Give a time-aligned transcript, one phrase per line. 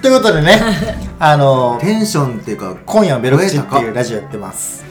[0.00, 0.60] ということでね
[1.18, 4.84] あのテンションっていうか今夜はベロ口っていうラジオやってます。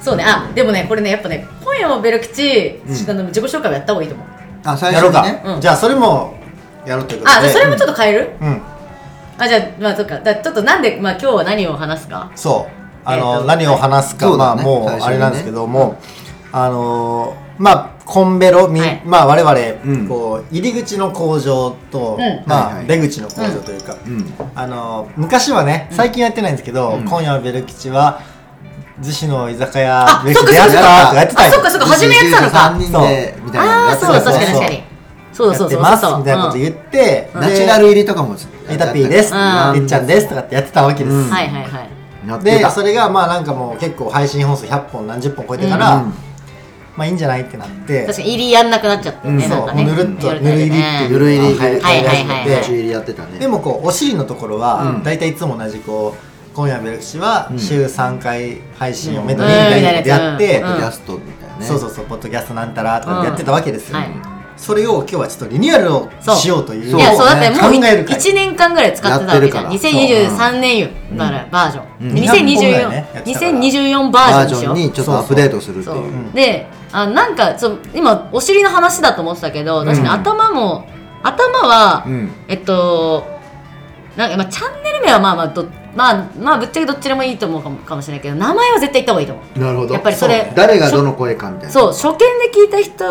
[0.00, 0.24] そうね。
[0.26, 4.26] あでもねこれねやっぱね今夜もベル吉、あの自己紹介をやった方がいいと思う。
[4.64, 5.60] あ最やろうか、初にねうん。
[5.60, 6.34] じゃあそれも
[6.86, 7.48] やろうということで。
[7.48, 8.62] あそれもちょっと変える、うん。
[9.38, 10.18] あじゃあまあそっか。
[10.18, 12.30] だちょっとなんで、まあ、今日は何を話すか？
[12.34, 12.72] そう。
[13.04, 15.96] あの、えーと何を話すか、ねまあもうあれなんですけども、
[16.52, 19.02] あのーまあコンベロみ、はい。
[19.04, 20.08] まあ我々、うん。
[20.08, 22.42] こう入り口の工場と、うん。
[22.44, 24.34] まあ、はいはい出口の工場というか、うん。
[24.56, 27.04] あのー昔はね最近やってないんですけど、うん。
[27.04, 28.20] 今夜はベル吉は
[29.00, 32.58] 逗子の居酒屋あベル吉そっかでやったとかやってたんですあそっかそっか初めやってたのか。
[32.58, 34.60] 3人でみたいなのああそうだやってたよね確かに。
[34.60, 34.90] 確かに
[35.32, 35.70] そうだやってそうそう。
[35.70, 38.34] そうますみたいなこと言って、ナチュラル入りとかも
[38.68, 39.72] エタピーです、うん。
[39.74, 41.30] りっちゃんですとかってやってたわけです、うん。
[41.30, 42.28] はいはいはい。
[42.28, 42.68] やってた。
[42.68, 46.12] でそれがまあなんかもう結構配信本数100本何十本超えてから、うん
[47.00, 48.04] まあいいんじゃないってなって。
[48.04, 49.50] 確かに入りやんなくなっちゃったよね、うん。
[49.50, 50.58] そうぬるっと夜でね。
[50.58, 51.12] ぬる入りっていう。
[51.12, 52.44] ゆる入りはいではいはいはい。
[52.44, 53.38] で途中入りやってたね。
[53.38, 55.02] でもこうお尻のところは、うん。
[55.02, 57.58] 大体いつも同じこう今夜のベルクシはうん。
[57.58, 59.48] 週3回配信をめどうん。
[59.48, 60.62] にみたいなことやって、うん。
[60.62, 61.64] ポッドキャストみたいなね。
[61.64, 64.08] そうそうそうポッドキャストなんたらとかやってたわけですよ、はい
[64.60, 69.72] それを今日はちょっとリニューアルをしようというそういやそうだってもう考える会1年間ぐらい使ってたわけじゃん。
[69.72, 70.50] やってるから。
[70.52, 72.14] 2023年ようんだからバージョン、うん。
[72.14, 76.00] で200本ぐらいねやってたから2024バージョンにしようにちょっとアップデートするってそいう。
[76.02, 80.88] ううんであなんかそう今お尻の話だと思ってたけど確かにうん頭も、
[81.22, 82.32] 頭は、うん。
[82.48, 83.26] えっと
[84.16, 89.58] なんか、まあ、チャンネル名はまあまあどまあまあぶっちゃけどっちでもいいと思うかもかもしれないけど名前は絶対言った方がいいと思う。
[89.58, 89.94] なるほど。
[89.94, 91.72] やっぱりそれ誰がどの声かみたいな。
[91.72, 93.04] そう初見で聞いた人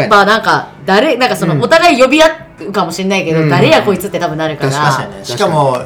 [0.00, 1.62] やっぱなんか誰なんかその、うん。
[1.62, 2.26] お互い呼び合
[2.68, 3.48] うかもしれないけど、うん。
[3.48, 4.70] 誰やこいつって多分なるから。
[4.72, 5.16] 確かに。
[5.16, 5.76] ねしかも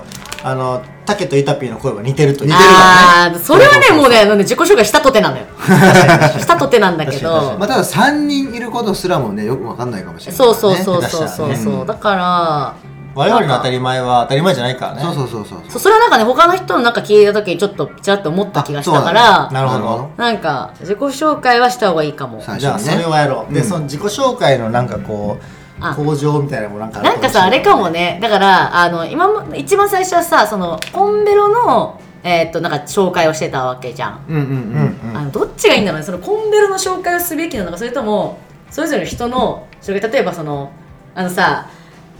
[0.42, 2.50] あのタケとイタピーの声は似てるという。
[2.50, 5.46] 似てるからあーそれはねもうね自己紹介したとてなんだよ。
[6.38, 7.56] したとてなんだけど。
[7.58, 11.56] まあただ3人いることすらもねよくわかんないかもしれないそうそうそうそうそう。
[11.56, 12.74] そう、だから
[13.14, 15.02] 我々の当たり前は当たり前じゃないからね。
[15.02, 15.80] そうそうそうそう。
[15.80, 20.10] それはなんかね他の人のなんか聞いた時にちょっとちらっと思った気がしたからなるほど。
[20.16, 22.40] なんか自己紹介はした方がいいかも。
[22.40, 23.66] 最じゃあそれをやろう、でうん。
[23.66, 25.59] その自己紹介のなんかこうあ
[25.96, 28.18] 工場みたいなのもなんかなんかさあれかもね。
[28.22, 35.16] だからあの今も一番最初はさそのコンベロのえーっとなんか紹介をしてたわけじゃん、うんうんうんうん。
[35.16, 36.06] あのどっちがいいんだろうね。
[36.06, 38.38] そのコンベロの紹介をすべきなのかそれとも
[38.70, 40.70] それぞれの人の紹介例えばその
[41.14, 41.68] あのさ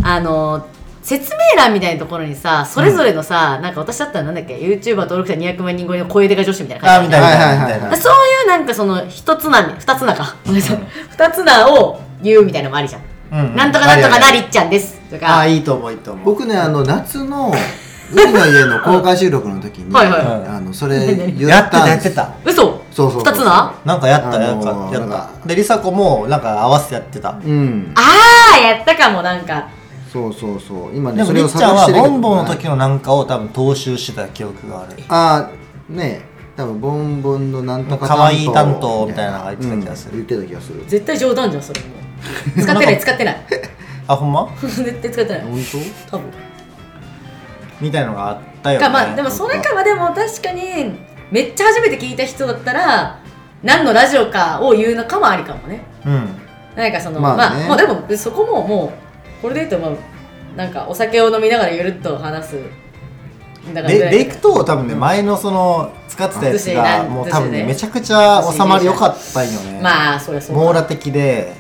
[0.03, 0.67] あの
[1.03, 7.91] 説明欄みたいなところにさそれぞれのさ、なんか私だったらなんだっけ？YouTuber 登録者200万人超えの声出が女子みたいなあ感じみたいな、はいはいはいみたい。
[7.91, 10.37] なそういうなんかその一つな二つなか。
[10.45, 14.99] 二つなを言うみたいなのもありじゃん、なんとかなんとかなありっちゃんです。
[15.09, 15.39] とあか。
[15.41, 16.25] あいいと思ういいと思う。
[16.25, 17.53] 僕ねあの夏の
[18.13, 20.23] 海の家の公開収録の時にはいはい。
[20.49, 22.15] あのそれ言やってったんです。
[22.15, 22.51] たやってた。
[22.51, 22.81] 嘘？
[22.91, 23.33] そうそうそう。
[23.33, 25.31] 二つななんかやった、あのーやったやっなんか。
[25.43, 27.31] たで梨紗子もなんか合わせてやってた。
[27.31, 27.93] うん。
[27.95, 28.01] あ
[28.57, 29.69] あやったかもなんか。
[30.13, 30.97] そうそうそう。
[30.97, 34.97] 今でもねそれをりっちゃんは探してるけどボンボンの時のなんかを多分踏襲してた記憶がある。
[35.09, 35.51] あ
[35.89, 36.23] あね
[36.57, 40.19] 多分ボンボンのなんとか可愛い担当みたいなのが言ってた気がする。
[40.19, 40.27] うん。
[40.27, 40.85] 言ってた気がする。
[40.89, 41.87] 絶対冗談じゃんそれも
[42.57, 43.37] 使ってない使ってない。
[44.09, 44.49] あほんま？
[44.61, 45.43] 絶対使ってない。
[45.43, 45.53] 本
[46.11, 46.31] 多分。
[47.81, 48.87] みたいのがあったよね。
[48.87, 50.99] かまあでもそれかはでも確かに
[51.31, 53.21] めっちゃ初めて聞いた人だったら
[53.63, 55.83] 何のラジオかを言うのかもありかもね。
[56.05, 56.29] うん。
[56.77, 58.93] なんかそのままあ、あねもうでもそこもも
[59.39, 62.57] うこれで言うとまあなんかお酒を飲みながらゆるっと話す
[63.75, 67.65] だからででいくと多分ね前のその使ってたやつがもう多分ねね。
[67.67, 69.81] めちゃくちゃ収まり良かったんよね。
[69.83, 71.55] まあそりゃそうか網羅的で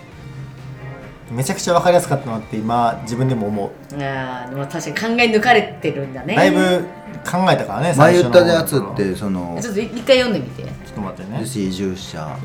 [1.30, 3.70] めちゃくちゃ分かりやすかったなって今自分でも思う。
[3.94, 6.34] あーでも確かに考え抜かれてるんだね。
[6.34, 6.84] だいぶ
[7.24, 10.62] 考えたからね前言ったのやつってそのちょっと一回読んでみて。
[10.62, 11.42] ちょっと待ってね。
[11.42, 12.36] 移住者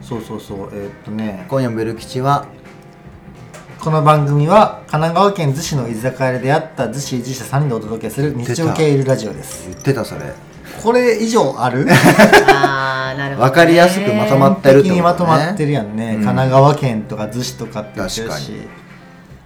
[0.00, 1.44] そうそうそうえーっとね。
[1.48, 2.46] 今夜もベル吉は？
[3.80, 9.68] この番組は神奈川県逗子の居酒屋で出会った逗子移住者3人でお届けする日常系いるラジオです。
[9.68, 10.20] 言ってたそれ。
[10.82, 11.86] これ以上ある？
[13.14, 14.92] なるほど、ね、わかりやすくまとまっ完てるってことね。
[14.92, 16.12] 璧にまとまってるやんね、うん。
[16.12, 18.52] 神奈川県とか逗子とかって言ってるし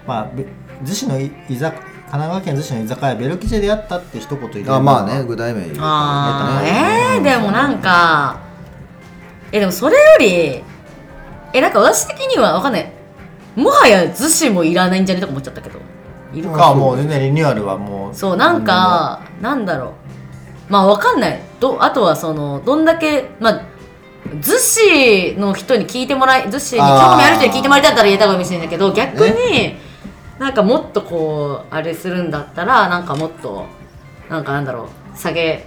[0.06, 0.44] まあべ
[0.84, 7.16] 逗子のい居酒神奈川県逗子の居酒屋ベルキジェでやったって一言入れあまあね具体名言うあーね。
[7.16, 8.40] えー、でもなんか
[9.52, 10.62] えでもそれより
[11.52, 12.92] えなんか私的にはわかんない。
[13.54, 15.78] もはや逗子もいらないんじゃねとか思っちゃったけど。
[16.34, 19.94] いるかかもう全然リニューアルはもうそうなんかなんだろ
[20.68, 20.72] う。
[20.72, 23.62] まあわかんないどあとはそのどんだけまあ
[24.26, 26.84] 逗子の人に聞いてもらい逗子に興
[27.16, 29.76] 味ある人に聞いてもらいたいったら言えたかもしれないけど逆に、
[30.38, 33.66] なんかもっとこうあれするんだったらなんかもっと
[34.28, 35.64] なんかなんだろう酒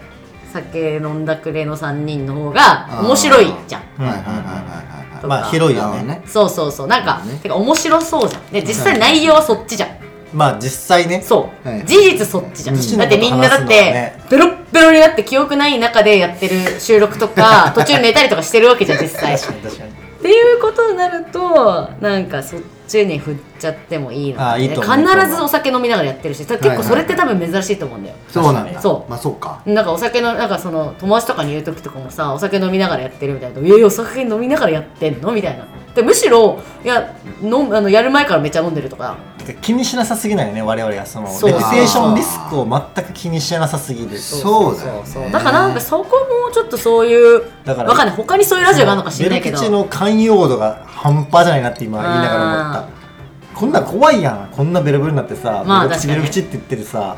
[0.52, 3.84] 酒飲んだくれの3人の方が面白いじゃん。
[4.00, 5.26] うんはいはいはいはいはい。
[5.26, 6.24] まあ広いよね。
[6.26, 6.88] そうそうそう。
[6.88, 7.38] なんか、ね。
[7.38, 8.46] てか面白そうじゃん。
[8.48, 9.90] で実際内容はそっちじゃん、
[10.34, 11.22] まあ実際ね。
[11.22, 11.86] そう、はい。
[11.86, 12.98] 事実そっちじゃん、うん。
[12.98, 14.22] だってみんなだってね。
[14.30, 19.36] ベロッベロになって記憶ない中でやってる収録とか 途中寝たりとかしてるわけじゃん実際。
[19.38, 19.90] 確かに確かに。
[20.20, 28.82] っていうことになるとなんかそっちに振っちゃってもいいのかあいいと思う必ずお酒飲みながらやってるし結構それって多分珍しいと思うんだよ、そうなんだ。
[28.82, 29.10] そう。
[29.10, 29.62] まあそうか。
[29.66, 35.66] なんかお酒のなんかその友達とかに言う時とかもさお酒飲みながらやってるみたいな「いやいやお酒飲みながらやってんの?」みたいな。
[35.96, 39.16] でむしろいや飲むあのやる前からめっちゃ飲んでるとか
[39.56, 44.18] 気にしなさすぎないよね我々はそのレピュテーションリスクを全く気にしなさすぎる。
[44.18, 45.06] そうだよね。
[45.06, 46.04] そうだからなんかそこ
[46.46, 48.16] もちょっとそういうだからわかんない。
[48.16, 49.58] 他にそういうラジオがあるのか知らないけど。
[49.60, 53.60] ベル吉の寛容度が半端じゃないなって今言いながら思った。
[53.60, 54.50] こんなん怖いやん。
[54.56, 57.18] こんなベロベロになってさ、まあベロ吉ベロ吉って言ってるさ。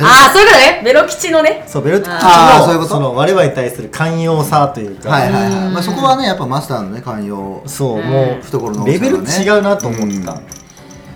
[0.00, 0.82] ああそういうことね。
[0.84, 1.64] ベロ吉のね。
[1.66, 2.90] そうベロ吉のそういうこと？
[2.90, 5.66] その我々に対する寛容さというか、はいはいはい。
[5.66, 7.62] うんまあそこはねやっぱマスターのね寛容。
[7.66, 10.46] そう、うんもう懐の大レベル違うなと思った、うん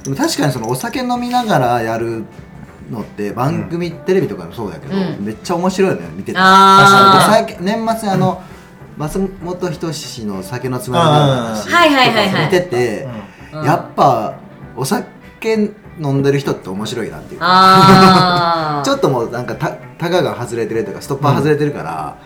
[0.05, 2.25] でも確かにそのお酒飲みながらやる
[2.91, 5.25] のって番組、テレビとかもそうだけど、うん。
[5.25, 6.39] めっちゃ面白いよね見てて。
[6.39, 7.31] あー。
[7.31, 8.43] お酒年末にあの
[8.97, 11.11] 松本人志の酒のつまみの
[11.47, 12.45] 話はいはいはいはい。
[12.47, 13.09] 見てて、
[13.53, 13.65] うん。
[13.65, 14.35] やっぱ
[14.77, 15.71] お酒
[16.01, 17.41] 飲んでる人って面白いなっていう。
[17.41, 22.17] か ちょっともうなんかたタガが外れてるとかストッパー外れてるから、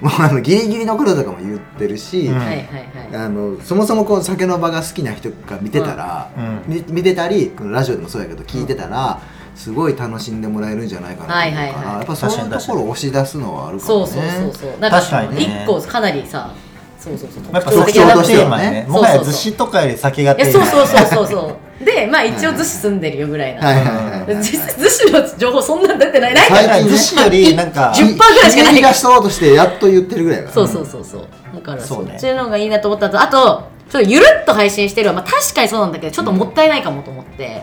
[0.00, 2.38] もうあのギリギリのこととかも言ってるし、うん。
[2.38, 3.16] はいはいはい。
[3.16, 6.62] あのそもそもこう酒の場が好きな人が見てたら、うん。
[6.66, 9.20] み見てたりこのラジオでもそうやけど聞いてたら、
[9.54, 11.98] すごい楽しんでもらえるんじゃないかなと思うから、はいはいはい。
[11.98, 14.06] やっぱそういうところを押し出すのはあるかもね。
[14.06, 14.80] そうそうそうそう。
[14.80, 15.64] なんか確かにね。
[15.64, 16.54] 一個かなりさ
[16.98, 17.54] そうそうそう。
[17.54, 18.86] やっぱ特徴酒がとしてはね。
[18.88, 26.34] もはや寿司とかより酒がいやテーマそうそうそうそうそうでまあ一応逗子住んでるよぐらいな、はいはいはい逗子の情報そんなん出てない。
[26.34, 28.74] ない最近寿司よりなんか10%ぐらいしかない。
[28.74, 37.62] ひねり出そうとしてやっと言ってるぐらいだからそうそうそうそうだからそねそうっちの方がいいなと思ったのとあとちょっとゆるっと配信してるわ、まあ、確かにそうなんだけどちょっともったいないかもと思って、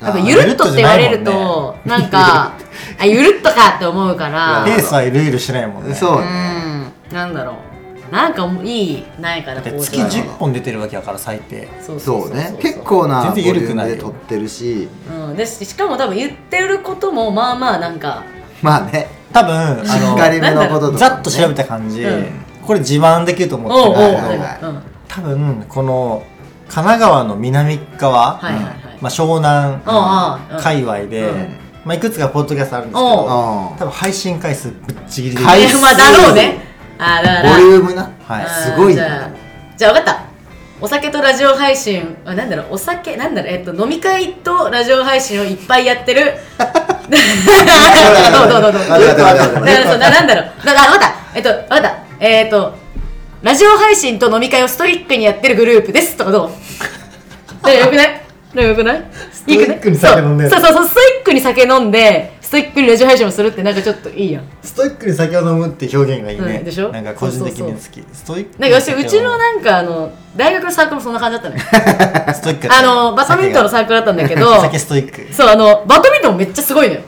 [0.00, 2.52] やっぱゆるっとって言われるとなんか
[2.98, 7.73] あゆるっとかって思うからペースはゆるゆるしないもんねうそうねんなんだろう
[8.14, 11.68] なんかいいないかなこうだって月10本出てるわけやから最低。
[11.80, 12.56] そうそうね。
[12.60, 14.88] 結構なボリュ全然緩くないよームで撮ってるし。
[15.10, 18.22] うん、でししかも多分言ってることもまあまあなんか
[18.62, 19.08] まあね。
[19.32, 22.26] 多分あしっかりめのざっと調べた感じ、うん。
[22.62, 26.22] これ自慢できると思ってるんだけどはいはうん多分この
[26.68, 28.74] 神奈川の南側、はいはいはい。
[29.00, 31.64] まあ、湘南ああ界隈で、うん。
[31.84, 37.50] まあ、いくつかポッドキャストあるんですけどあ多分配信回数ぶっちぎりで回数えまあだろうねあだから。
[37.50, 38.10] ボリュームな？
[38.26, 38.46] はい。
[38.48, 39.04] すごいな。
[39.04, 39.30] じゃあ
[39.76, 40.24] じゃあ分かった。
[40.80, 42.66] お酒とラジオ配信あなんだろう。
[42.72, 43.52] お酒なんだろう。
[43.52, 46.34] えっと飲み会とラジオ配信をいっぱいやってる。
[47.08, 50.44] どうどうどうどう待って待って待って待ってだからそうななんだろう。
[50.66, 51.14] だから分かった。
[51.34, 51.94] えっと分かった。
[52.20, 52.74] えっと
[53.42, 56.50] ラジオ配信と飲み会をストイックにやってるグループですとかど
[57.64, 57.70] う？
[57.70, 58.66] よくない？
[58.68, 59.04] よくない？
[59.32, 64.44] ストイックに酒飲んでるそうそうそうストイックに酒飲んでストイックにラジオ配信をするってなんかちょっといいやん。
[64.62, 66.92] ストイックに酒を飲むって表現がいいね、うんでしょ？
[66.92, 68.04] なんか個人的に好き。
[68.12, 71.62] ストイックなんか私うちのななんかあの大学のサークルもそんな感じだったのよ
[72.32, 75.34] ストイックあのバドミントンのサークルだったんだけど酒ストイック。
[75.34, 77.00] そうあのバドミントンめっちゃすごいのよ。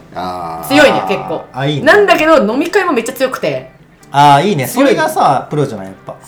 [0.66, 1.44] 強いのよ結構。
[1.52, 1.82] あいいね。
[1.87, 3.70] なんだけど飲み会もめっちゃ強くて。
[4.10, 4.66] ああいいね。
[4.66, 6.16] それがさプロじゃないやっぱ。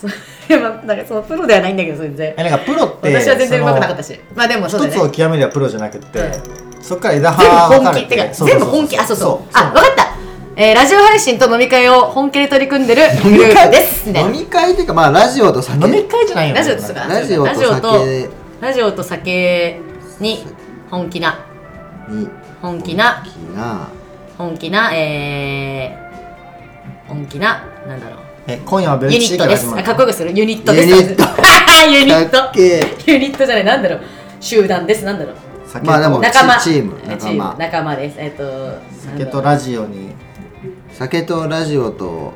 [0.49, 2.35] いやまあなんかそのプロではないんだけど全然。
[2.37, 4.07] えなんかプロって私は全然上手くなかったし。
[4.07, 6.23] しまあでもそうだ一つを極めりはプロじゃなくって、う
[6.64, 8.99] んそっから枝全部葉分かれ本気ってか全部本気？
[8.99, 9.49] あそうそう。
[9.52, 10.09] あ分かった。
[10.57, 14.09] えーラジオ配信と飲み会を本気で取り組んでるグループです。
[14.09, 15.85] 飲み会っていうかまあラジオと酒。
[15.87, 16.54] 飲み会じゃないよ。
[16.54, 18.30] ねラジオとかラジオとラジオと酒。
[18.61, 19.80] ラジオと酒
[20.18, 20.47] に
[20.90, 21.45] 本気な。
[22.09, 22.26] に
[22.62, 23.23] 本気な。
[24.38, 28.18] 本気なえー、本気ななんだろう。
[28.47, 29.64] え今夜はベルユニットです。
[29.64, 29.83] チーが始まる。
[29.83, 30.33] あかっこよくする。
[30.33, 30.88] ユニットです。
[30.88, 31.23] ユニット。
[31.92, 32.38] ユニット。
[32.38, 33.64] かっけユニットじゃない。
[33.64, 34.00] なんだろう。
[34.40, 35.04] 集団です。
[35.04, 35.37] なんだろう
[35.73, 36.57] 酒まあでも仲間。
[36.59, 37.57] チチームえ仲間。
[37.59, 38.17] 仲間です。
[38.19, 38.79] えっと
[39.11, 40.11] 酒とラジオに
[40.93, 42.33] 酒とラジオと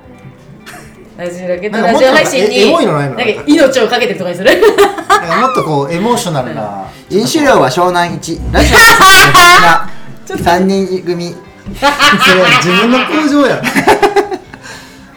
[1.17, 3.15] ラジオだけラジオ配信にえエモいのないの？
[3.15, 4.51] んか命をかけてるとかにする。
[4.51, 6.87] なんかもっとこうエモーショナルな。
[7.11, 8.41] 飲酒量は湘南一。
[8.53, 8.83] ラジオは
[10.27, 10.51] 好きな。
[10.53, 11.35] 3人組。
[11.35, 13.63] それ自分の工場やん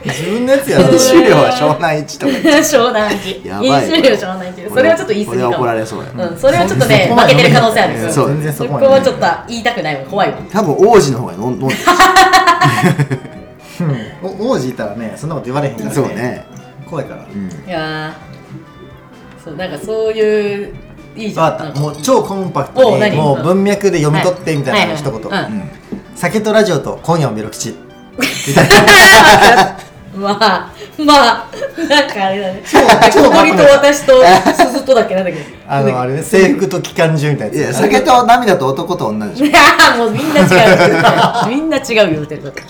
[0.06, 2.50] 自分のやつやろ飲酒量は湘南一とか言って。
[2.60, 3.68] 湘南一やばい。
[3.68, 5.54] 飲酒量湘南一それはちょっと言い過ぎかも。
[5.58, 8.12] これは怒られそうやうん、それはちょっとね負けてる可能性ある。
[8.12, 10.06] そう全然そそこはちょっと言いたくないわ。
[10.10, 10.38] 怖いわ。
[10.52, 11.76] 多分王子の方が飲んでる。
[14.40, 15.96] 王子いたらねそんなこと言われへんからね。
[15.96, 16.46] そうね。
[16.88, 17.26] 怖いから。
[17.26, 17.50] うん。
[17.68, 19.44] いやー。
[19.44, 20.76] そうなんかそういう
[21.16, 21.78] いいじゃん。
[21.78, 25.22] もう超コンパクトにもう文脈で読み取ってみたいな一言。
[26.16, 27.76] 酒とラジオと今夜もベロ吉
[30.16, 31.50] まあまあ
[31.90, 32.64] なんかあれだね。
[32.66, 32.80] 超
[33.22, 34.24] 小森と私と
[34.56, 35.40] 鈴とだっけなんだっけ？
[35.68, 39.46] あのあれね制服と機関銃みたいいやなやつ酒と涙と男と女でしょ。
[39.46, 39.60] いや
[39.98, 42.62] もうみんな違うみんな違う言うてること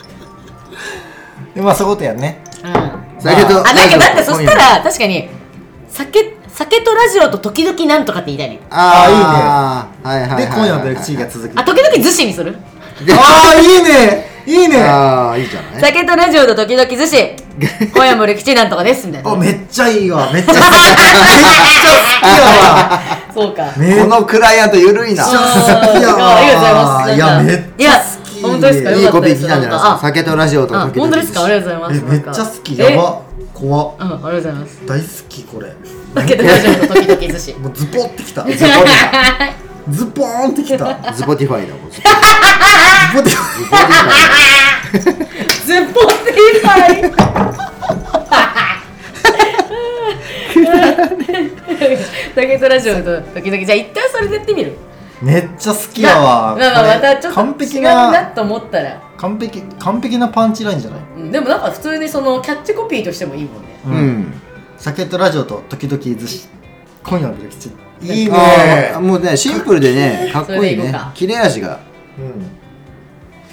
[1.53, 2.41] でまあそういうことやんね。
[2.63, 3.21] うん。
[3.21, 5.29] 酒とあなんかだってそしたら確かに
[5.87, 8.59] 酒酒とラジオと時々なんとかって言いたいね。
[8.69, 9.23] ああいいね。
[10.09, 11.59] はいはいはいで今夜のベルクチーが続く。
[11.59, 12.57] あ時々寿司にする？
[13.11, 14.81] ああいいねいいね。
[14.83, 15.81] ああいいじゃない？
[15.81, 17.35] 酒とラジオと時々寿司。
[17.95, 19.31] 今夜も歴史なんとかですみたいな。
[19.31, 20.29] あめっちゃいいわ。
[20.33, 20.61] めっちゃ好き。
[20.61, 23.01] めっちゃ
[23.33, 23.95] そうか好きやわ。
[23.95, 25.25] めっこのクライアントゆるいな。
[25.25, 25.93] ありがとう。
[25.93, 28.39] ございますいやめっちゃ好き。
[28.39, 28.91] いや本当ですか？
[28.91, 29.69] いいコピー来たんじゃない？
[29.69, 31.43] ですかあ酒とラジオとあ時々本当ですか？
[31.45, 32.05] ありがとうございます。
[32.07, 32.75] えめっちゃ好き。
[32.81, 32.91] え？
[32.91, 33.21] やば。
[33.53, 33.91] 怖っ。
[33.99, 34.79] うんありがとうございます。
[34.87, 35.71] 大好きこれ。
[36.15, 37.53] 酒とラジオと時々寿司。
[37.59, 38.43] もうズポってきた。
[38.45, 38.65] ズポテ
[39.89, 40.85] ズポーンってきた。
[40.85, 41.91] ィズポティファイだもん。
[41.91, 43.89] ズズポってポティファ
[45.59, 45.65] イ。
[45.65, 51.97] ズッポティファイ。
[52.35, 53.63] 酒とラジオと時々。
[53.63, 54.77] じゃあ一旦それでやってみる。
[55.21, 56.57] めっちゃ好きやわ。
[56.57, 60.99] まあままたちょっと完璧違うななと思ったら、完璧完璧なパンチラインじゃない？
[61.17, 63.79] うんでもなんか普通にそのキャッチコピーとしてもいいもんね。
[63.85, 64.33] うん。
[64.77, 66.49] 酒とラジオと時々寿司
[67.03, 67.69] 今夜の歴史
[68.13, 68.31] いいね。
[68.93, 69.01] あー。
[69.01, 70.59] もうねシンプルでねかっこいいね。
[70.59, 71.11] それでいこうか。
[71.15, 71.79] 切れ味が。
[72.17, 72.51] うん。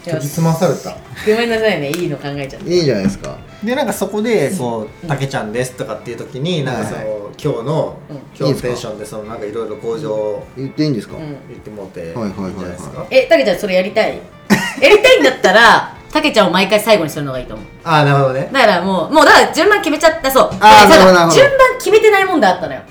[0.05, 0.97] 研ぎ澄まされた。
[1.25, 1.91] ごめんなさいね。
[1.91, 3.37] いいの考えちゃっていいじゃないですか。
[3.63, 7.07] でなんかそこでこう「たけちゃんです」とかっていう時になんかその、はい
[7.43, 8.17] 今日の、うん。
[8.39, 11.17] 今日のテンションでそのなんかいろいろ向上を言っていいんですか？
[11.17, 11.21] うん。
[11.49, 12.51] 言ってもらっていいんじはいはいはい。
[12.51, 13.07] はいゃないですか？
[13.11, 14.19] えたけちゃんそれやりたい？
[14.83, 17.67] やりたいんだったらたけちゃんを毎回最後にするのがいいと思う。
[17.85, 18.51] ああなるほどね。
[18.53, 20.31] だからもうもうだから順番決めちゃった。
[20.31, 20.51] そう。
[20.61, 21.35] あーでなるほどなるほど。
[21.37, 22.81] 順番決めてないもんだあったのよ。
[22.81, 22.82] で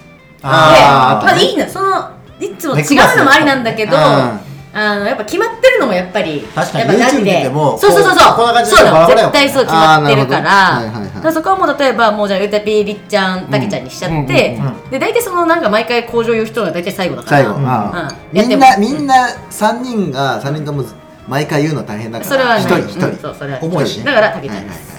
[0.43, 1.25] あー。
[1.25, 1.67] まあいいの。
[1.67, 4.39] そのいつも違うのもありなんだけどうん。
[4.74, 8.36] あのやっぱ決まってるのもやっぱり確かにやっぱもそうそうそうそう。
[8.38, 11.24] こうこんな感じでそう絶対そう決まってるからはいはいはい。
[11.25, 14.89] らそこはもう例えばもうじゃあゆうたぴーりっちゃんたけちゃんにしちゃってうんうんうん。
[14.89, 17.60] で大体そのなんか毎回向上言う人が大体最後だから最後。
[17.60, 17.67] うん。
[17.69, 18.63] あうんやっても。
[18.63, 19.15] ーみんなみんな
[19.51, 20.86] 3人が3人とも
[21.27, 22.62] 毎回言うの大変だからそれはない。
[22.62, 23.86] 一人一うん人そうそれは重い。
[23.86, 24.05] しね。
[24.05, 24.75] だからたけちゃんです。
[24.75, 24.90] はいまあ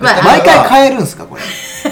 [0.00, 1.42] 毎回変えるんすかこれ。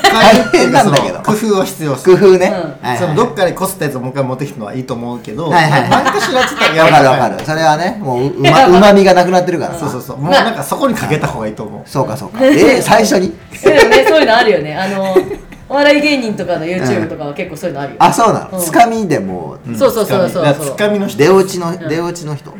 [0.02, 1.20] 大変なんだけど。
[1.20, 2.46] 工夫は必要工夫ね。
[2.46, 2.50] うん。
[2.50, 5.90] はいはいそのどっかでこすったやつをもう一回持ってきたのはいいと思うけど、はいはいはい。
[5.90, 7.44] 何かしらちょっとやわかるわかかる。
[7.44, 9.74] それはねもううま うまみがなくなってるから。
[9.74, 10.16] なそうそうそう。
[10.18, 11.82] もうなんかそこにかけた方がいいと思う。
[11.88, 12.38] そうかそうか。
[12.42, 13.32] えー最初に？
[13.62, 14.74] でもねそういうのあるよね。
[14.76, 15.14] あの
[15.70, 17.96] お笑い芸人とかの YouTube とかは結構そういうのあるよ。
[18.00, 18.58] あそうなうん。
[18.58, 20.44] のつかみでもうそうそうそうそう。
[20.44, 21.18] だからつかみの人。
[21.18, 22.52] 出落ちのん出落ちの人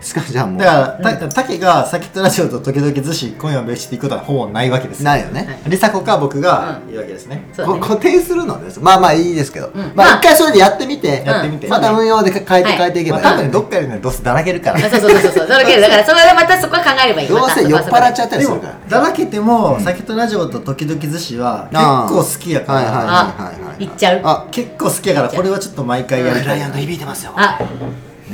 [0.00, 0.56] つかじゃあも。
[0.56, 5.00] うだからたたけが「さきとラジオ」と時々寿司今夜は別紙って行くことはほぼないわけです。
[5.00, 5.46] よないよね。
[5.46, 5.70] はい。
[5.70, 8.78] りさこか僕が言うわけですね、固定するのです。
[8.80, 9.70] まあまあいいですけど。
[9.74, 9.80] うん。
[9.94, 11.22] まあまあ一回それでやってみて。
[11.24, 11.66] やってみて。
[11.66, 12.64] また運用で変えてはい。
[12.64, 13.98] 変えていけまあ、ばいい多分どっかでね。
[14.02, 15.32] どうせだらけるからあそうそうそう。
[15.32, 17.28] そうだからだからそれはまたそこは考えればいい。
[17.28, 18.80] どうせ酔っ払っちゃっったりですもるからね。
[18.88, 23.84] だらけても「さきとラジオ」と時々寿司は結構好きやから、はいはいはいはいはい。
[23.84, 24.20] いっちゃう。
[24.24, 27.32] あ結構好きやからこれはちょっと毎回やりたい響いてますよ。
[27.36, 27.58] あ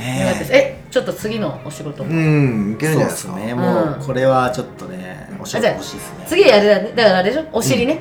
[0.03, 0.47] ね。
[0.51, 2.11] えちょっと次のお仕事も？
[2.11, 4.07] うんいけるんじゃないですすかねもううん。
[4.07, 6.25] これはちょっとねお仕事欲しいですね。
[6.27, 6.93] 次あれだね。
[6.95, 7.45] だからあれでしょ？
[7.53, 8.01] お尻ね。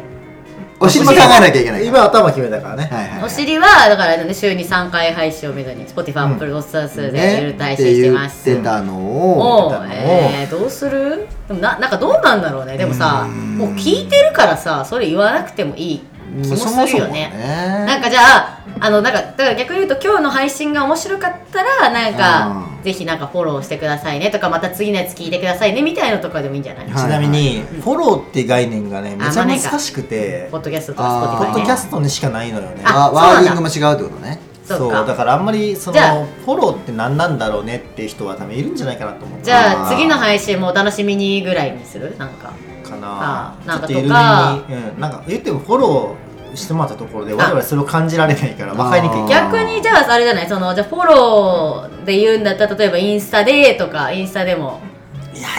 [0.84, 3.24] お尻も考えなきゃいけない今頭決めたからね、はいはいはい。
[3.25, 6.34] お尻はだからね週に3回配信を目処に Spotify、うん。
[6.34, 7.39] Apple ロスター数でね。
[7.39, 8.41] ゆる配信してます。
[8.41, 11.27] って言ってたのをえー、どうする？
[11.48, 12.77] でもななんかどうなんだろうね。
[12.77, 13.58] でもさうん。
[13.60, 16.01] もう聞いてるからさそれ言わなくてもいい。
[16.41, 17.86] 気もするよねね。
[17.86, 22.71] なんかじゃああのなんかだから逆に言うと今日の配信が面白かったらなんかうん。
[22.81, 26.95] ぜひなんかフォローしてくださいねとかまた次のやつ聞いてくださいねみたいのとかでもいいんじゃない、はい。
[26.95, 30.47] ちなみにフォローって概念がねめちゃ難しくて。
[30.49, 32.83] ポッドキャストとあかーポッドキャストにしかないのよね。
[32.83, 34.39] ワーディングも違うってことね。
[34.65, 35.05] そうか。
[35.05, 35.99] だからあんまりその
[36.43, 39.41] フォローって何なんだろうねっていう人は多分いるんじゃないかなと思う。
[39.43, 42.17] じゃあ次の配信もお楽しみにぐらいにする？
[42.17, 42.51] なんか。
[42.83, 44.65] かあななんかとか。
[44.67, 54.79] に、うん、なんか言ってもフォローしてもらったところで我々それを感じられないから分かりにくい逆にじゃああれじゃないそのじゃあフォローで言うんだったら例えばインスタでとかインスタでも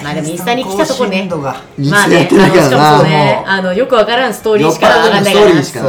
[0.02, 1.28] まあでもインスタに来たとこね。
[1.32, 5.40] まあね、あのしかもねあのよくわからんストーリーしか上がんないか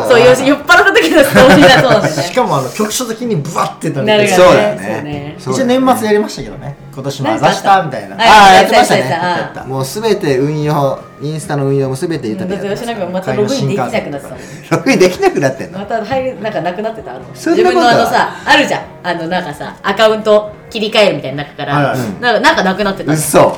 [0.07, 2.23] そうよ酔っ払った時のストーリーだそうなんだよね。
[2.23, 5.35] しかもあの局所的にブワッてななるるよそうだよね。
[5.37, 6.75] 一応年末やりましたけどね。
[6.93, 8.15] 今年もあざしたみたいな。
[8.15, 9.67] はいあーやってましたね。
[9.67, 14.29] もうすべて運用インスタの運用もすべて言っただって私なんかまたログインできなくなって
[14.69, 14.75] た。
[14.77, 15.79] ログインできなくなってんの？
[15.79, 17.15] また入るなんかなくなってた？
[17.15, 18.83] あのそんなこと自分のあのさあるじゃん。
[19.03, 23.11] あのなんかさアカウント切り替えるみたいな中からあるあるなんかなんかなくなってた。
[23.11, 23.57] ね嘘。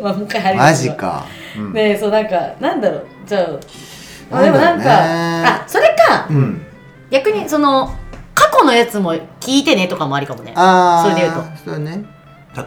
[0.00, 1.24] ま あもう一回入るマジか。
[1.58, 1.72] うん。
[1.72, 3.06] ねえそうなんかなんだろう。
[3.26, 4.84] じゃああなんだろうね。
[4.84, 6.64] でもなんかあそれかうん。
[7.10, 7.92] 逆にその
[8.34, 10.52] 過去のやつも聞いてねとかもありかもね。
[10.54, 11.42] ああそれで言うと。
[11.64, 12.04] それね。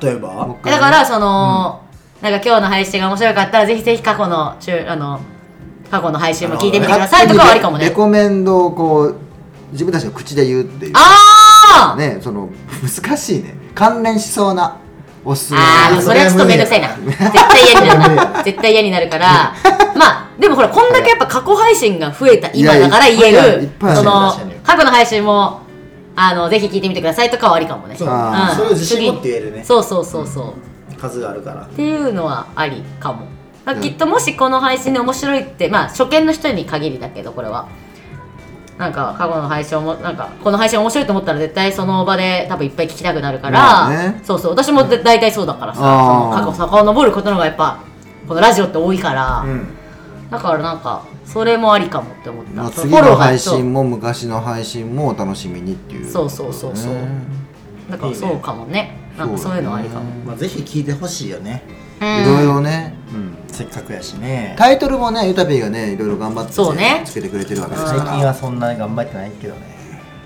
[0.02, 0.48] 例えば？
[0.66, 1.82] だからその、
[2.22, 5.20] なんか今日の配信が面白かったらぜひぜひ過去の中あの
[5.92, 7.86] 過去の配信も聞いてみてくださいとかはありかもね。
[7.86, 9.16] レコメンドをこう
[9.72, 10.94] 自分たちの口で言うっていう。
[10.96, 11.35] ああ
[11.98, 12.50] ねその
[12.82, 13.56] 難しいね。
[13.74, 14.78] 関連しそうな
[15.24, 15.60] おすすめ。
[15.60, 16.90] ああそれはちょっとめんどくさいな。
[16.96, 18.44] 絶対嫌になるな。
[18.46, 19.54] 絶対嫌になるから。
[19.96, 25.62] まあでもほらこんだけやっぱ過去配信が増えた今だから言えるその過去の配信も
[26.16, 27.96] あのぜひ聞いてみてくださいとかはありかもね。
[27.98, 29.64] そうあーそれを自信持って言えるね。
[29.64, 30.54] そうそうそうそ
[30.92, 31.62] う、数があるから。
[31.62, 33.28] っていうのはありかも。
[33.66, 37.68] だからきっともしこの配信で面白いってまあ初見の人に限りだけどこれは
[38.78, 44.22] なんか過去の配信もなんかこの配信面白いと思ったら絶対その場で多分いっぱい聞きたくなるから、まあね。
[44.24, 44.52] そうそう。
[44.52, 46.46] 私もだ大体そうだからさそあー。
[46.46, 47.80] の過去遡ることの方がやっぱ
[48.28, 49.68] このラジオって多いから、うん。
[50.30, 56.12] だからなんかそれもありかもって思った、まあ、そう次の配そう信も昔の配信もお楽しみにっていう。
[56.12, 56.96] そうそうそうそう。
[57.90, 58.98] だからそうかもね。
[59.18, 60.04] なんかそういうのはありかも。
[60.26, 61.64] まあぜひ聞いてほしいよね。
[61.80, 62.94] うんいろいろね。
[63.14, 63.38] うん。
[63.48, 64.56] せっかくやしね。
[64.58, 67.04] タイトルもねゆたぴーがねいろいろ頑張ってそうね。
[67.06, 68.12] つけてくれてるわけです最から。
[68.12, 69.62] 近はそんなに頑張ってないけどね。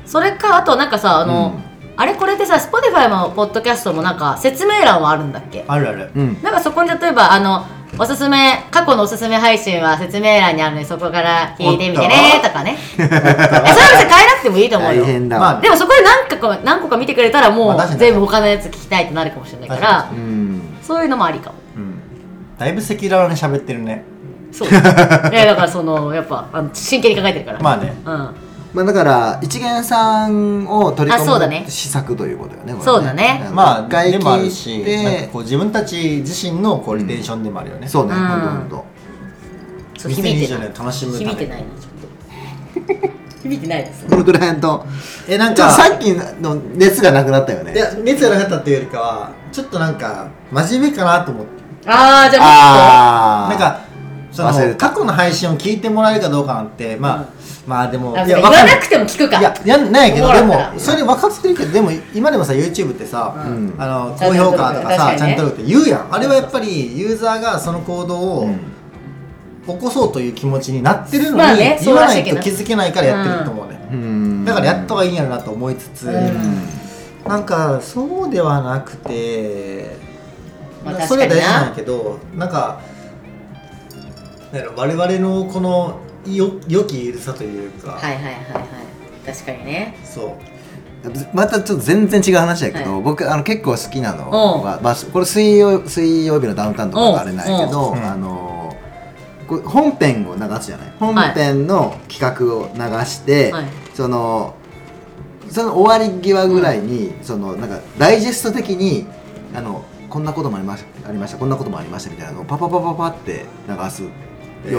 [0.06, 1.60] それかあとなんかさあの、
[1.96, 5.64] あれこれでさ Spotify もポッドキャストもなんか説明欄はあるんだっけ？
[5.68, 6.10] あるある。
[6.16, 6.42] うん。
[6.42, 7.66] なんかそこに例えばあの
[7.98, 12.50] おすすめ過去のおすすめ配信は説明欄にあるのでそこから聞いてみてねと。
[12.50, 12.78] かね。
[12.98, 15.04] えそれは別に変えなくてもいいと思うよ。
[15.04, 18.00] 大変だまあわ、でもそこで何個か何個か見てくれたらもうまあ確かに。
[18.00, 19.98] 全部他のやつ聞きたいってなるかもしれないから。
[20.04, 20.62] 確うん。
[20.82, 21.56] そういうのもありかも。
[21.56, 21.59] うん
[22.60, 24.04] だいぶ赤裸々に喋ってるね。
[24.52, 24.70] そう。
[24.70, 27.60] いやだからそのやっぱあの真剣に考えてるから。
[27.60, 27.96] まあね。
[28.06, 28.36] うん。
[28.74, 31.64] まあだから一元さんを取り込あそうだね。
[31.66, 33.50] む施策ということよねこれそうだね。
[33.54, 37.88] まあ一回でもある聞いしなんかてこう自分たち自身のこうリテンションでもあるよね。
[37.88, 38.28] そうねうん。
[38.28, 38.86] ほんとほんと。
[39.98, 41.90] そう響いて2020ない年楽しむため響いてないなちょ。
[41.90, 44.86] っと響いてないですこのくらいと。
[45.30, 46.12] えなんちょっとかさっき
[46.42, 47.74] の熱がなくなったよね。
[47.74, 51.59] いや熱がなかったっていうよりかはちょっとなんか真面目かなと思って
[51.90, 53.82] ああじゃあああなんか
[54.32, 57.26] その過去の配信を聞いてもらえるかどうかなんてまあ、うん。
[57.68, 59.40] まあでも言わないくても聞くか。
[59.40, 63.76] いややんないけどでもそれ分かってるけどでも今でもさ YouTube ってさ、うん。
[63.78, 65.38] あの高評価とかさちゃん確かにね。
[65.38, 66.14] とって言うやん。
[66.14, 68.60] あれはやっぱりユーザーがその行動をうん。
[69.68, 74.44] 起こそうという気持ちになってるのに、まあね言わないと気づけないからやってると思うね、うん。
[74.44, 76.68] だからやった方がいいんやろなと思いつつ、うん。
[77.28, 79.96] なんかそうではなくて、
[80.84, 82.82] まあそれは大事ななんやけどなんか
[84.52, 88.64] なんやろ我々のこのよ良きゆるさというか、はいはいはいはい。
[89.26, 89.98] 確かにね。
[90.04, 90.32] そう。
[91.34, 93.02] またちょっと全然違う話だけど、はい。
[93.02, 94.32] 僕あの結構好きなのうん
[94.66, 98.04] は、まあ、これ水曜水曜日のダウンタウンとかはあれないけど、うん。
[98.04, 98.76] あの
[99.48, 100.94] 本編を流すじゃない？
[101.00, 103.66] 本編の企画を流して、はい。
[103.94, 104.56] その
[105.50, 109.08] その終わり際ぐらいに、そのなんかダイジェスト的に
[109.56, 114.10] あのこんなこともありましたありましたこんなこともありましたみたいなのをパパパパパって流すよ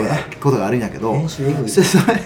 [0.00, 2.20] うなことがあるんやけど、編集エグいそそれ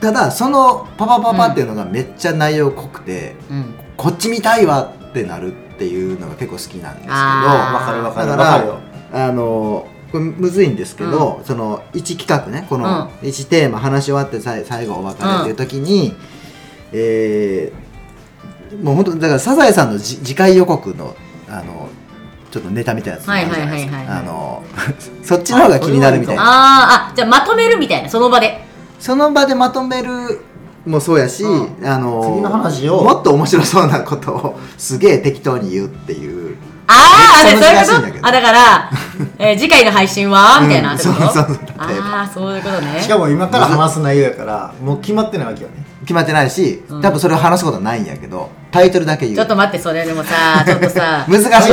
[0.00, 3.74] ただそのパパパパっていうのがめっちゃ内容濃くて、うん。
[3.96, 8.28] こっち見たいわってなるっていうのが結構好きなんですけどわかるわかる。
[8.28, 8.78] だからわかるよ。
[9.12, 16.14] あのこれむずいんですけど、その1企画ねこのう1テーマ話し終わってさい最後お別れっていう時に、
[16.92, 17.86] えー
[18.82, 21.14] もう本当だからサザエさんのじ次回予告の
[21.48, 21.85] あの
[22.50, 23.96] ちょっとネタみたいなやつあるじゃないですか。
[23.96, 24.62] はいはいはいはいあの
[25.22, 26.42] そっちの方が気になるみたいな。
[26.42, 28.64] あーあじゃあまとめるみたいなその場で。
[28.98, 30.40] その場でまとめる
[30.86, 33.02] もそうやし、うあの次の話を。
[33.02, 36.45] もっと面白そうなことをすげえ適当に言うっていう
[36.88, 38.26] ああめっちゃでそういうこと？
[38.26, 38.90] あだから、
[39.38, 40.60] えー 次回の配信は？
[40.62, 43.00] みたいなうんそうそうそうああそういうことね。
[43.00, 45.84] しかも今から話す内容やからもう決まってないわけよね。
[46.02, 47.02] 決まってないし、うん。
[47.02, 49.36] 多分それを話すことはないんやけどタイトルだけ言う。
[49.36, 51.72] ちょっと待ってそれでもさちょっとさ 難しい大喜利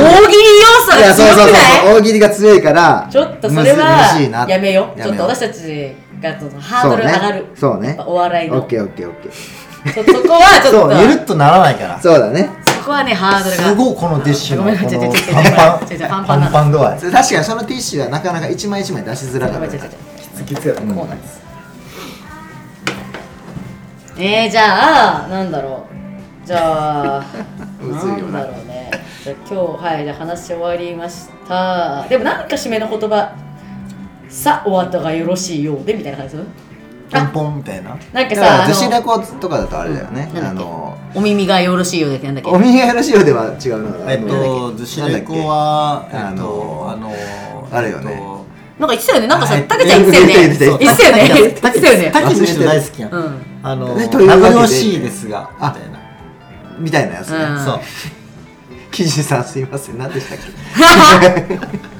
[0.84, 1.46] 素がいやそうそうそう。
[1.46, 1.78] 強くない？
[1.86, 5.00] そう大喜利が強いからちょっとそれはやめよう。
[5.00, 7.46] ちょっと私たちがそのハードル上がる。
[7.54, 7.88] そうね。
[7.88, 8.56] やっぱお笑いの。
[8.56, 9.32] オッケーオッケーオッケー。
[10.04, 10.90] そそこはちょっと。
[10.90, 12.00] そうゆるっとならないから。
[12.02, 12.48] そうだね。
[12.63, 13.62] そこはねハードルが。
[13.64, 21.42] すごいこのディッシュのごめんこのちょちょちょちょパンパンパンパン度合い確かにそのティッシュはなかなか一枚一枚出しづらかったきつきつやこうなんです
[24.16, 27.24] えー、じゃあなんだろうじゃあ
[27.80, 28.90] むずいよななんだろうね
[29.24, 33.34] じゃあ今日はいじゃあ話し終わりましたでもなんか締めの言葉
[34.28, 36.44] さあお後がよろしいようでみたいな感じする
[37.10, 37.96] ポンポンみたいな。
[38.12, 38.24] な。
[38.24, 42.50] んかさあの女子レコとかだとあれだよね、あのお耳がよろしいようでなんだっけ？
[42.50, 46.52] お耳がよろしいようでは違うのがえっと寿司レコはえっなんだっけ？
[46.52, 48.12] とあのあれよね。
[48.12, 48.34] えっと
[48.78, 49.26] なんか言ってたよね。
[49.28, 49.68] なんかさはい。
[49.68, 50.34] たけちゃん言ってたよね。
[50.34, 51.28] 言ってたよね。
[51.32, 52.10] 言ってたよね。
[52.10, 53.10] たけの人大好きやん。
[53.12, 53.40] うん。
[53.62, 54.18] あの名残
[54.62, 56.00] 惜しいですがみたいな。
[56.80, 57.64] みたいなやつね、うん。
[57.64, 57.80] そう。
[58.90, 59.98] 岸さんすいません。
[59.98, 61.58] 何でしたっけ？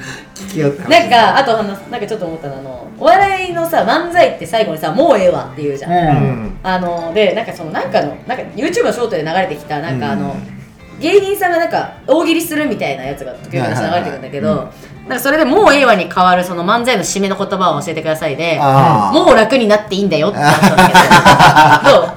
[0.88, 6.44] なんかあとあのなんかちょっと思ったのあのお笑いのさ漫才って最後にさ「もうええわ」って言うじゃん、ううん。
[6.46, 11.00] んあのでなんかそのなんかのなんか YouTube のショートで流れてきたなんかあの、うん。
[11.00, 14.66] 芸人さんがなんか大喜利するみたいなやつが時々流れてくるんだけど、はいはい
[15.04, 22.14] なんかそれでもうええわに変わるその漫才の締めの言葉を教えてくださいでもう楽になっていいんだよって話なんだけどどう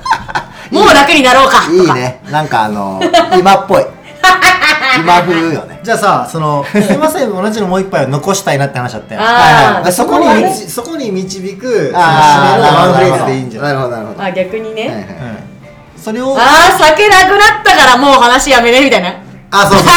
[0.71, 1.71] もう楽になろうかとか。
[1.71, 2.19] いいね。
[2.29, 3.01] なんかあの
[3.37, 3.85] 今っぽい
[4.95, 5.79] 今風よね。
[5.83, 9.21] じゃあさそのすいません同じのもう一杯を残したいなって話だったよ。
[9.21, 9.93] あーはいはい。
[9.93, 13.73] そこにそこはね導そこに導く締めのワンフレーズでいいんじゃない？
[13.73, 14.23] なるほどなるほど。
[14.23, 15.03] あ逆にね、はいはい。
[15.03, 16.01] うん。
[16.01, 19.15] それをああ酒なくなったからもう話やめねみたいな。
[19.51, 19.87] あそうそう。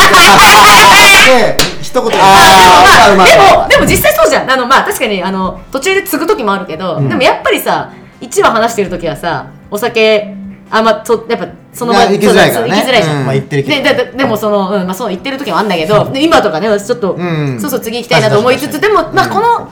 [1.26, 2.16] で一言で。
[2.20, 4.50] あまいうまいうまいでもでも実際そうじゃん。
[4.50, 10.34] あのまあ確かにあの途中で継ぐ時もあるけど、でもやっぱりさ1話話してる時はさお酒
[10.70, 12.76] あんまそやっぱその場いや行きづらいからね。
[12.76, 13.24] 行きづらいじゃん、うん。
[13.26, 13.82] まあ言ってるけど。
[13.82, 17.60] でででもその、うんまあ、そう言ってる時もあるんだけどで今とかね私ちょっと、うん。
[17.60, 19.68] そうそう次行きたいなと思いつつでも、まあ、この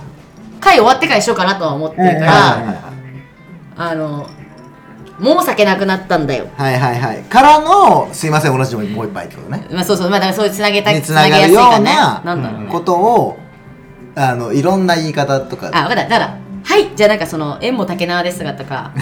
[0.60, 2.92] 回終わってからにしようかなとは思ってるから、
[3.76, 4.28] あの
[5.20, 6.48] もう酒なくなったんだよ。
[6.56, 7.22] はいはいはい。
[7.24, 9.66] からのすいません同じのもう一杯ってことね。
[9.72, 10.10] まあそうそう。
[10.10, 11.90] まあだからそういうつなげたにつなげやすいからね。
[11.92, 13.38] うななんだろうね、ことを
[14.14, 15.70] あのいろんな言い方とか。
[15.72, 16.08] あ、分かった。
[16.08, 18.92] だから、はい、じゃあなんかその、縁も竹縄ですがとか、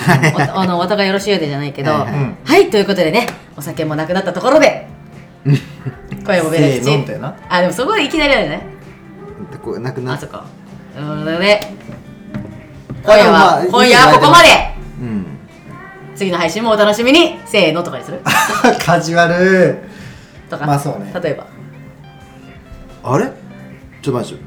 [0.55, 2.14] お あの、お互いよろしいようでじゃないけど、ははい。
[2.14, 3.26] い、はいということでね、
[3.57, 4.87] お酒もなくなったところで、
[6.24, 7.35] 声も出るせーのみたいな？
[7.48, 8.66] あ、でもそこでいきなりあるね。
[9.64, 10.38] こうなくなあ、そこ。
[10.96, 11.61] うことで、
[13.05, 14.48] あ今夜まあは、今夜はここまで。
[15.00, 15.26] うん。
[16.14, 18.20] 次の配信もお楽しみにせーのとかにする。
[18.85, 19.79] カジュアル。
[20.48, 20.66] とか。
[20.66, 21.12] まあそうね。
[21.20, 21.46] 例えば。
[23.02, 23.24] あれ？
[23.26, 23.33] ちょっ
[24.05, 24.42] と待って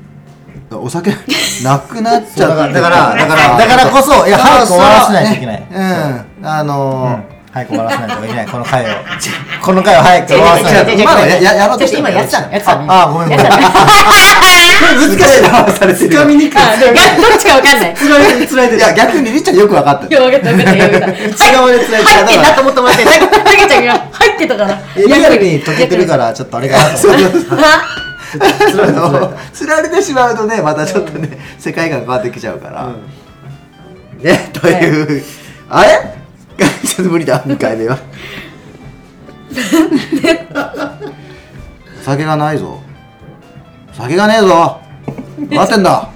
[0.72, 1.12] お酒
[1.64, 5.56] なくなっちゃったそうだからだからだからだからこそいや早く終わらせないといけない。
[5.56, 6.44] ねう。
[6.44, 6.48] ん。
[6.48, 8.46] あのー早く終わらせないといけない。
[8.46, 8.88] この回を。
[9.60, 12.52] この回を早く終わらせないと違う違う違う違うまだややろうとしてる今やってたの？
[12.52, 12.76] やってた。
[12.76, 12.94] の？
[12.94, 13.46] ああごめんごめん。
[13.46, 13.76] やってたの？
[15.10, 16.56] 難しいなされてる掴 みにくい。
[16.56, 17.94] どっちかわかんない。
[17.96, 20.06] つられてつられていや逆にりっちゃんよく分かった。
[20.06, 20.84] いや、分かった分かった。
[20.84, 21.08] 分かった。
[21.08, 23.28] 内側でつられて入ってんなと思って思って、たけた
[23.58, 24.80] けちゃんが入ってたかな。
[24.96, 28.09] えリアルに溶けてるからちょっとあれかなと思って
[29.54, 32.94] つられてしまうとねまたちょっとね世界観変わってきちゃうから、
[34.22, 35.24] ねという、
[35.70, 36.00] あれ？
[36.86, 37.98] ちょっと無理だ2回目は。
[42.04, 42.80] 酒がないぞ。
[43.94, 44.80] 酒がねえぞ。
[45.50, 46.10] 待ってんだ。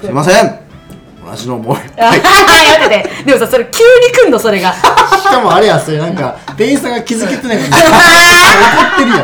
[0.00, 0.58] すいません。
[1.24, 2.22] 同じのもうあははや
[2.86, 3.08] ってて。
[3.24, 3.74] でもさ、それ急に
[4.12, 4.72] 来んの、それが。
[4.74, 4.82] し
[5.28, 7.92] かもあれやそれなんか店員さんが気づけてないから 怒
[8.94, 9.20] ってるやん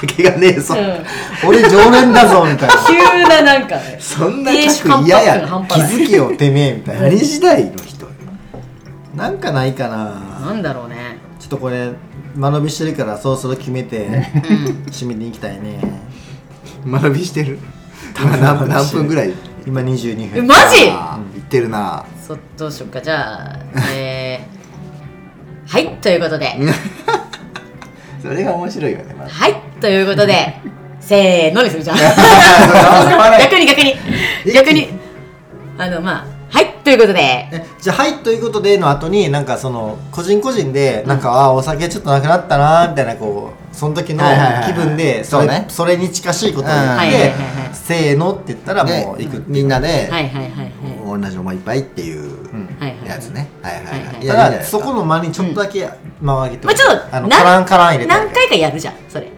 [0.00, 1.48] 酒がねえぞ、うん。
[1.48, 2.74] 俺常連だぞみたいな。
[2.86, 3.98] 急ななんかね。
[4.00, 5.40] そんな客嫌や。
[5.68, 7.02] 気づけよてめえみたいな。
[7.02, 8.06] 何時代の人
[9.14, 10.14] なんかないかな。
[10.46, 11.18] なんだろうね。
[11.40, 11.92] ちょっとこれ
[12.36, 14.14] 間延びしてるからそろそろ決めてうん。
[14.90, 15.80] 締めに行きたいね。
[16.84, 17.58] 間延びしてる。
[18.20, 19.32] 今何何分ぐらい？
[19.66, 20.38] 今22分。
[20.38, 20.88] えマジ？
[20.90, 22.04] あー言ってるな。
[22.26, 23.00] そどうしようか。
[23.00, 23.58] じゃあ、
[23.94, 25.70] えー。
[25.70, 26.54] はい、ということで。
[28.22, 30.56] それが面白いよね、まあはい、ということで。
[31.00, 31.96] せーのにするじゃん。
[33.40, 33.94] 逆に逆に。
[34.52, 34.88] 逆に。
[35.78, 37.20] あの、まあ、はい、ということで。
[37.20, 44.24] えじゃあ「はい」ということでの後になんかその個人個人でなんか、ああお酒ちょっとなくなったなみたいなこうその時の
[44.66, 47.32] 気分でそれ,、そうねそれに近しいことを言って、
[47.72, 50.10] せーのって言ったらでもう行く、みんなで。
[51.06, 52.37] 同じのもう一杯っていううんはいはい
[53.06, 54.26] やつね、はいはいはい。
[54.26, 55.88] ただそこの間にちょっとだけ
[56.20, 59.28] 間を上げて、まあちょっとなあのカランカラン入れて何回かやるじゃんそれ。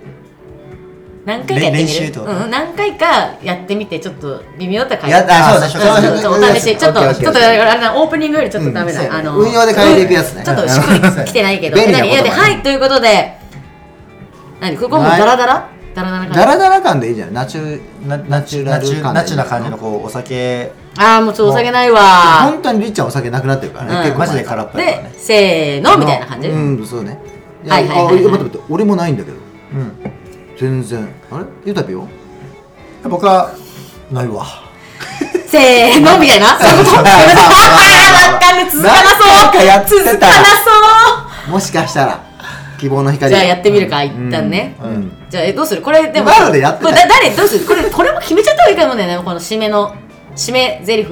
[1.27, 2.49] 何回かやってみる？
[2.49, 3.07] 何回か
[3.43, 6.77] やってみてちょっと微妙だったら変えやあそうだそうそうそうお試し。
[6.79, 10.43] ちょっとちょっとあれなオープニングよりちょっとダメだ、うんあの運用で変えていくやつね。
[10.45, 13.37] ちょっとしっくりきてないけど便利な何いやではいということで。
[14.61, 14.77] 何？
[14.79, 15.69] ここもうダラダラ？
[15.95, 17.01] ダラダラ感？
[17.01, 22.01] でいいじゃないナチュナナチュナチュナチュな感じのこうお酒ああもうちょっとお酒ないわ。
[22.51, 24.03] 本当にりっちゃんお酒なくなってるからね、うん。
[24.03, 27.19] 結構前マジで空っぽやからせーのみたいな感じ、うんそうね。
[27.65, 28.27] いやはいはいはいはい。
[28.27, 29.37] あ待って待って俺もないんだけど。
[29.37, 29.41] う
[29.77, 29.93] ん。
[30.59, 31.09] 全然。
[31.31, 31.45] あれ？
[31.65, 32.09] ゆたぴよ？
[33.05, 33.55] 僕は
[34.11, 34.45] ないわ。
[35.47, 36.59] せーのみたいな？
[36.59, 36.97] そういうこと？
[36.97, 39.29] わかんない続かなそう。
[39.33, 39.97] なんかやってた。
[40.05, 40.33] 続かな
[41.47, 41.51] そう。
[41.53, 42.21] もしかしたら
[42.79, 44.91] 希望の光じゃあやってみるか一旦ね、うん。
[44.91, 45.13] うん。
[45.31, 45.83] じゃあえどうする？
[45.83, 46.61] これでも誰？
[46.61, 46.69] ど
[47.45, 47.67] うする？
[47.67, 49.19] これこれも決めちゃった方がいいかもね。
[49.25, 49.95] この締めの
[50.37, 51.11] 締め台詞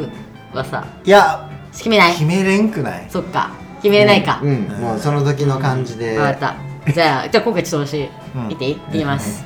[0.55, 2.13] はさいや決めない？
[2.13, 3.07] 決めれんくない？
[3.11, 3.51] そっか。
[3.77, 6.17] 決めれないか、うん、もうその時の感じで。
[6.17, 6.93] 分かった。
[6.93, 8.49] じゃあじゃあ今回ちょっと私、うん。
[8.49, 9.45] 見ていきます、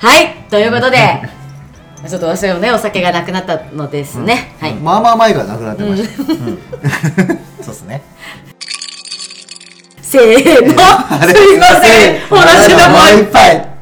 [0.00, 0.34] はい。
[0.50, 1.22] ということで
[2.06, 6.08] ちょっと私のねお酒がなくなったのですね、はい、まあまあ前がなくなってました、
[7.64, 8.02] そうっすね。
[10.02, 10.72] せせーの。
[11.26, 12.20] すいません。
[12.28, 13.75] 話がもういっぱい